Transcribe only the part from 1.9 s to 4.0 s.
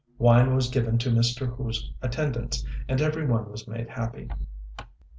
attendants, and every one was made